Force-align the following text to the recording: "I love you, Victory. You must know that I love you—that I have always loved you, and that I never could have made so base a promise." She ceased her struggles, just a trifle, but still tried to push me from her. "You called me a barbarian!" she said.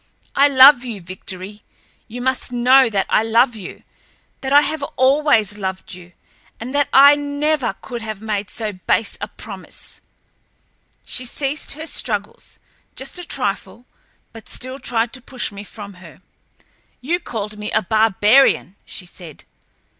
"I 0.35 0.47
love 0.47 0.83
you, 0.83 0.99
Victory. 0.99 1.61
You 2.07 2.23
must 2.23 2.51
know 2.51 2.89
that 2.89 3.05
I 3.07 3.21
love 3.21 3.55
you—that 3.55 4.51
I 4.51 4.61
have 4.61 4.81
always 4.95 5.59
loved 5.59 5.93
you, 5.93 6.13
and 6.59 6.73
that 6.73 6.89
I 6.91 7.13
never 7.15 7.75
could 7.83 8.01
have 8.01 8.19
made 8.19 8.49
so 8.49 8.73
base 8.73 9.15
a 9.21 9.27
promise." 9.27 10.01
She 11.03 11.23
ceased 11.23 11.73
her 11.73 11.85
struggles, 11.85 12.57
just 12.95 13.19
a 13.19 13.23
trifle, 13.23 13.85
but 14.33 14.49
still 14.49 14.79
tried 14.79 15.13
to 15.13 15.21
push 15.21 15.51
me 15.51 15.63
from 15.63 15.93
her. 16.01 16.23
"You 16.99 17.19
called 17.19 17.59
me 17.59 17.69
a 17.69 17.83
barbarian!" 17.83 18.77
she 18.83 19.05
said. 19.05 19.43